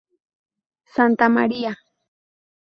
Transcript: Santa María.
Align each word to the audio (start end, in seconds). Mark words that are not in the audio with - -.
Santa 0.95 1.29
María. 1.29 1.73